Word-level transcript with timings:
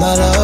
my 0.00 0.14
love 0.14 0.39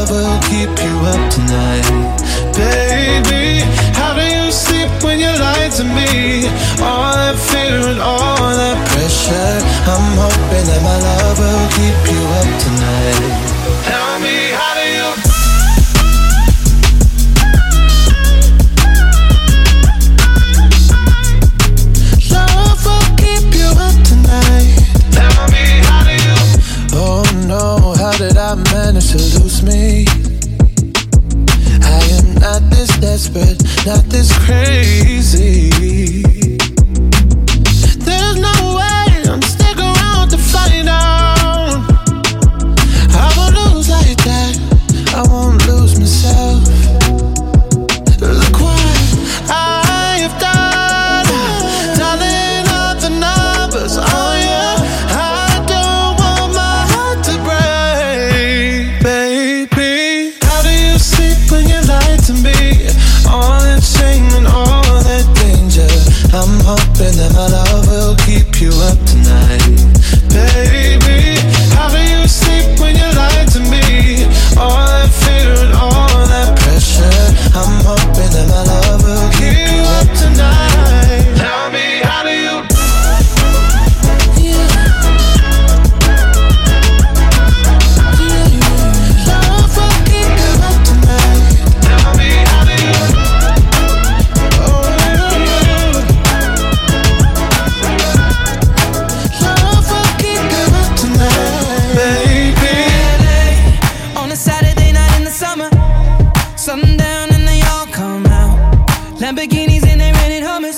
Lamborghinis 109.26 109.84
and 109.88 110.00
they're 110.00 110.12
renting 110.12 110.44
Hummers. 110.44 110.76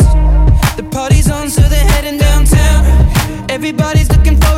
The 0.79 0.89
party's 0.91 1.31
on, 1.31 1.51
so 1.51 1.61
they're 1.61 1.85
heading 1.85 2.17
downtown. 2.17 2.81
Everybody's 3.51 4.09
looking 4.09 4.41
for 4.41 4.58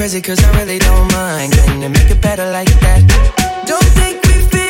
crazy 0.00 0.22
cause 0.22 0.42
I 0.42 0.58
really 0.58 0.78
don't 0.78 1.12
mind. 1.12 1.52
Can 1.52 1.82
you 1.82 1.90
make 1.90 2.10
it 2.10 2.22
better 2.22 2.50
like 2.50 2.72
that? 2.80 3.02
Don't 3.66 3.84
think 4.00 4.16
we 4.24 4.40
feel 4.48 4.69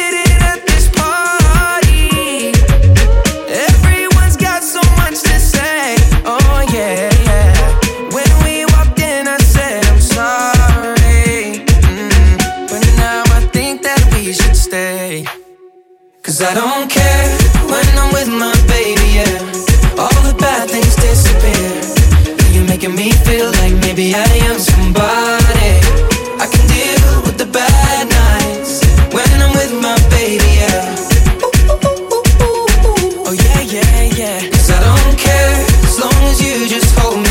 holding 36.99 37.30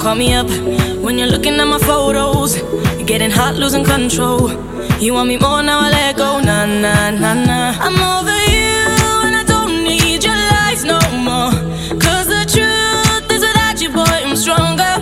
don't 0.00 0.06
call 0.06 0.14
me 0.14 0.32
up 0.32 0.48
when 1.04 1.18
you're 1.18 1.28
looking 1.28 1.60
at 1.60 1.66
my 1.66 1.78
photos. 1.78 2.56
You're 2.96 3.06
getting 3.06 3.30
hot, 3.30 3.56
losing 3.56 3.84
control. 3.84 4.50
You 4.98 5.12
want 5.12 5.28
me 5.28 5.36
more 5.36 5.62
now? 5.62 5.80
I 5.80 5.90
let 5.90 6.16
go. 6.16 6.40
Nah, 6.40 6.64
nah, 6.64 7.10
nah, 7.10 7.34
nah. 7.34 7.76
I'm 7.86 7.98
over 8.14 8.38
you, 8.56 8.80
and 9.26 9.36
I 9.36 9.44
don't 9.46 9.84
need 9.84 10.24
your 10.24 10.40
lies 10.52 10.84
no 10.84 10.98
more. 11.28 11.52
Cause 12.00 12.26
the 12.34 12.42
truth 12.54 13.30
is, 13.30 13.42
without 13.44 13.80
you, 13.82 13.90
boy, 13.90 14.16
I'm 14.24 14.36
stronger. 14.36 14.94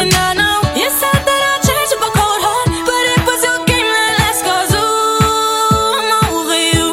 And 0.00 0.10
I 0.26 0.34
know 0.34 0.56
you 0.74 0.88
said 0.90 1.20
that 1.28 1.40
I'd 1.50 1.62
change 1.62 1.90
with 1.94 2.08
a 2.08 2.12
cold 2.18 2.40
heart, 2.46 2.68
but 2.88 3.04
it 3.14 3.22
was 3.28 3.40
your 3.46 3.60
game 3.70 3.86
that 3.86 4.12
last. 4.18 4.40
Cause 4.48 4.70
ooh, 4.82 5.94
I'm 6.00 6.10
over 6.34 6.58
you. 6.74 6.86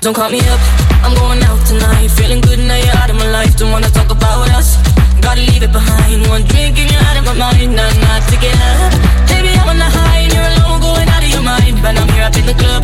Don't 0.00 0.14
call 0.14 0.30
me 0.30 0.40
up. 0.46 0.60
I'm 1.02 1.14
going 1.14 1.42
out 1.42 1.60
tonight. 1.66 2.08
Feeling 2.18 2.40
good 2.40 2.60
now 2.60 2.76
you're 2.76 2.96
out 3.02 3.10
of 3.10 3.16
my 3.16 3.28
life. 3.30 3.56
Don't 3.56 3.72
wanna 3.72 3.90
talk 3.90 4.05
it 5.66 5.72
behind. 5.72 6.26
One 6.28 6.44
drink 6.46 6.78
and 6.78 6.88
you're 6.90 7.04
out 7.08 7.16
of 7.18 7.24
my 7.26 7.34
mind. 7.34 7.74
I'm 7.74 7.96
not 8.06 8.22
to 8.30 8.36
get 8.38 8.56
up. 8.70 8.92
Baby, 9.30 9.50
I'm 9.58 9.68
on 9.68 9.78
the 9.78 9.90
high 9.96 10.20
and 10.24 10.32
you're 10.34 10.50
alone, 10.54 10.78
going 10.80 11.08
out 11.14 11.22
of 11.26 11.30
your 11.34 11.42
mind. 11.42 11.74
But 11.82 11.94
I'm 12.00 12.08
here 12.14 12.26
up 12.28 12.36
in 12.40 12.46
the 12.46 12.56
club, 12.62 12.82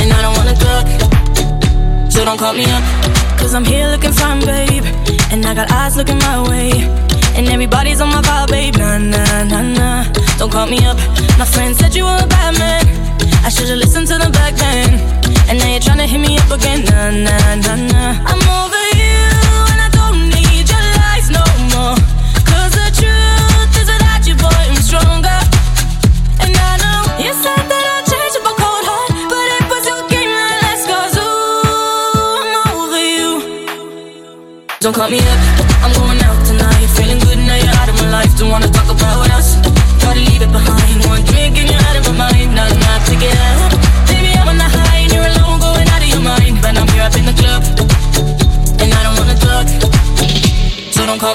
and 0.00 0.08
I 0.16 0.18
don't 0.24 0.34
wanna 0.38 0.56
talk. 0.66 0.86
So 2.12 2.24
don't 2.24 2.38
call 2.38 2.54
me 2.54 2.66
up, 2.76 2.84
cause 3.38 3.54
I'm 3.54 3.64
here 3.64 3.88
looking 3.88 4.12
fine, 4.12 4.40
babe. 4.40 4.86
And 5.32 5.44
I 5.46 5.52
got 5.54 5.70
eyes 5.72 5.96
looking 5.96 6.18
my 6.18 6.38
way. 6.50 6.70
And 7.36 7.48
everybody's 7.48 8.00
on 8.00 8.08
my 8.08 8.22
vibe, 8.22 8.50
babe. 8.50 8.76
Nah, 8.76 8.98
nah, 8.98 9.42
nah, 9.50 9.62
nah. 9.78 10.04
Don't 10.38 10.52
call 10.52 10.66
me 10.66 10.78
up. 10.86 10.98
My 11.40 11.46
friend 11.54 11.74
said 11.74 11.94
you 11.96 12.04
were 12.04 12.20
a 12.26 12.28
bad 12.36 12.52
man. 12.58 12.84
I 13.46 13.48
should've 13.48 13.78
listened 13.78 14.06
to 14.08 14.16
the 14.22 14.30
back 14.30 14.54
then. 14.54 14.88
And 15.48 15.58
now 15.58 15.68
you're 15.72 15.80
trying 15.80 15.98
to 15.98 16.06
hit 16.06 16.20
me 16.20 16.38
up 16.38 16.50
again. 16.50 16.84
Nah, 16.84 17.10
nah, 17.10 17.54
nah, 17.64 17.76
nah. 17.92 18.30
I'm 18.30 18.42
over. 18.48 18.73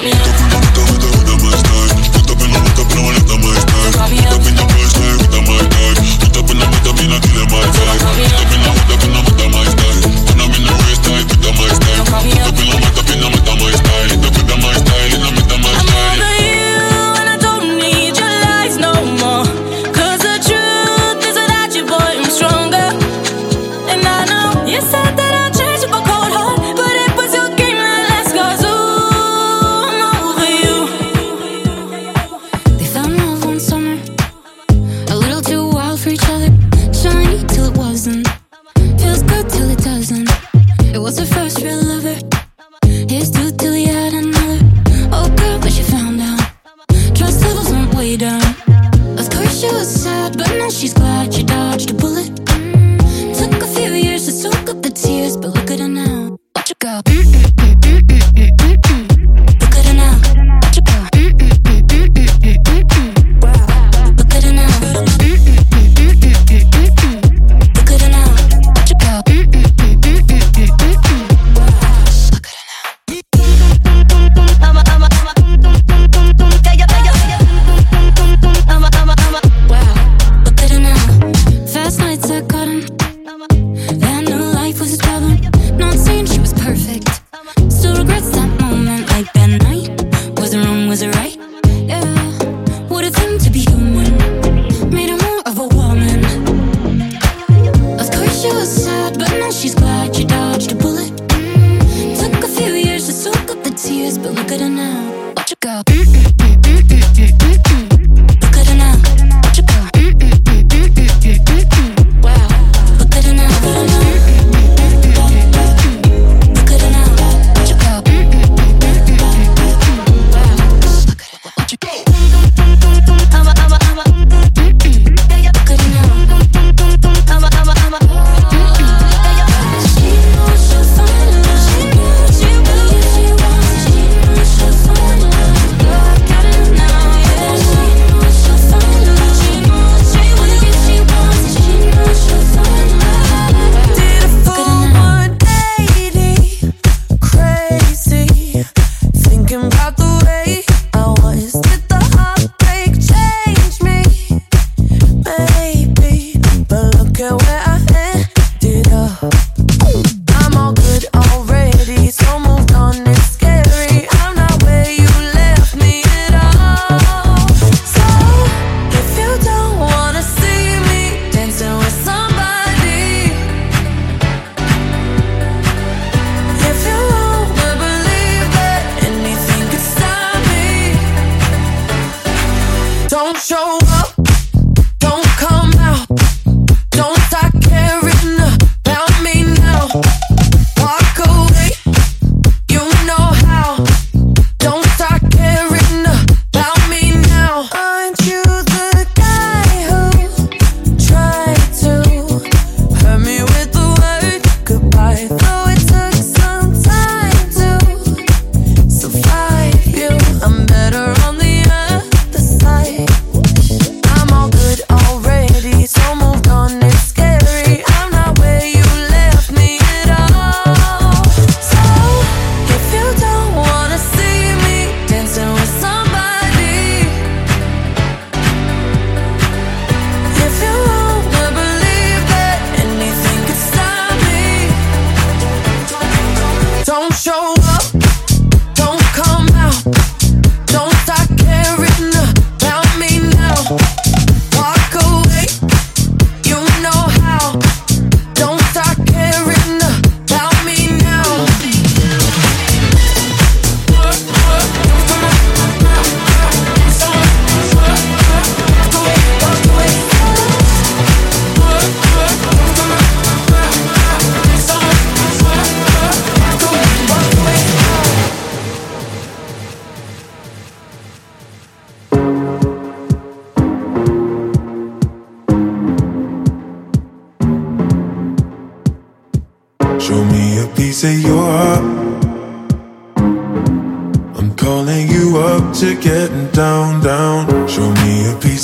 me. 0.02 0.39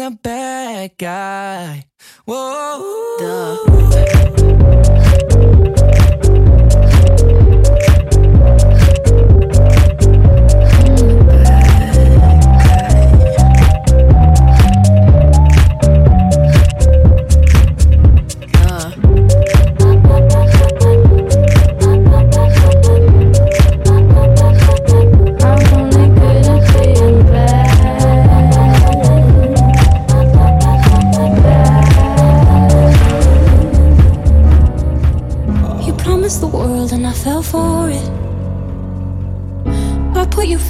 the 0.00 0.10
bad 0.22 0.96
guy. 0.96 1.84
Whoa. 2.24 3.16
Duh. 3.18 4.39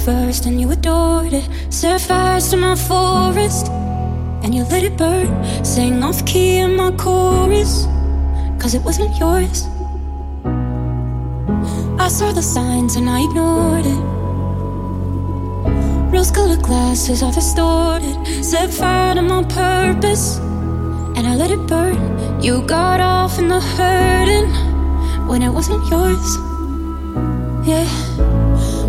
first 0.05 0.45
and 0.45 0.59
you 0.59 0.71
adored 0.71 1.33
it. 1.33 1.47
Set 1.69 2.01
fire 2.01 2.41
to 2.41 2.57
my 2.57 2.75
forest 2.75 3.67
and 4.43 4.55
you 4.55 4.63
let 4.63 4.83
it 4.83 4.97
burn. 4.97 5.29
Sang 5.63 6.03
off 6.03 6.25
key 6.25 6.57
in 6.57 6.75
my 6.75 6.91
chorus, 6.91 7.85
cause 8.59 8.73
it 8.73 8.81
wasn't 8.81 9.15
yours. 9.19 9.67
I 11.99 12.07
saw 12.07 12.31
the 12.31 12.41
signs 12.41 12.95
and 12.95 13.07
I 13.09 13.19
ignored 13.27 13.85
it. 13.85 14.01
Rose 16.11 16.31
colored 16.31 16.63
glasses 16.63 17.21
are 17.21 17.31
distorted. 17.31 18.17
Set 18.43 18.73
fire 18.73 19.15
to 19.15 19.21
my 19.21 19.43
purpose 19.43 20.37
and 21.15 21.27
I 21.27 21.35
let 21.35 21.51
it 21.51 21.67
burn. 21.67 22.41
You 22.41 22.63
got 22.63 22.99
off 22.99 23.37
in 23.37 23.47
the 23.47 23.59
hurting 23.59 24.49
when 25.27 25.43
it 25.43 25.49
wasn't 25.49 25.87
yours. 25.91 26.37
Yeah. 27.67 28.30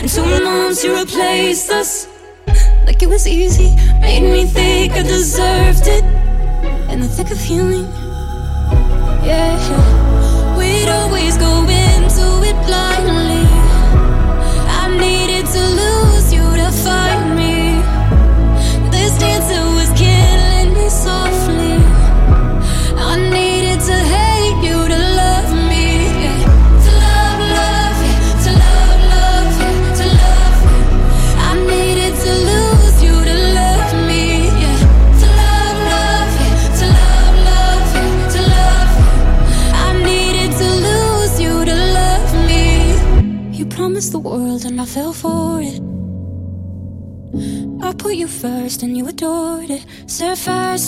In 0.00 0.08
two 0.08 0.22
months 0.42 0.82
you 0.82 0.98
replaced 0.98 1.70
us. 1.70 2.08
Like 2.86 3.02
it 3.02 3.08
was 3.08 3.28
easy 3.28 3.76
Made 4.00 4.22
me 4.22 4.46
think 4.46 4.94
I 4.94 5.02
deserved 5.02 5.86
it. 5.86 6.02
In 6.90 7.00
the 7.00 7.08
thick 7.08 7.30
of 7.30 7.38
healing 7.38 7.84
Yeah. 9.22 10.56
We'd 10.56 10.88
always 10.88 11.36
go 11.36 11.60
into 11.68 12.26
it 12.48 12.56
blindly. 12.66 13.49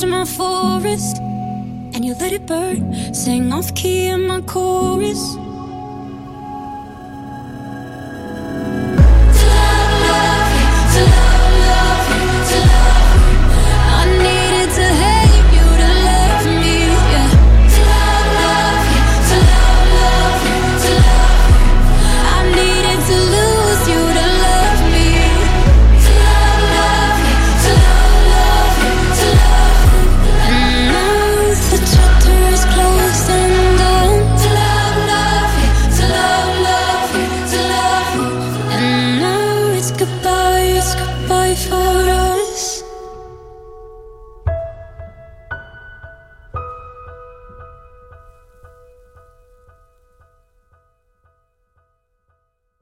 To 0.02 0.08
my 0.08 0.24
forest 0.24 1.18
and 1.94 2.04
you 2.04 2.12
let 2.14 2.32
it 2.32 2.44
burn. 2.44 3.14
Sing 3.14 3.52
off 3.52 3.72
key 3.76 4.08
in 4.08 4.26
my 4.26 4.40
chorus. 4.40 5.36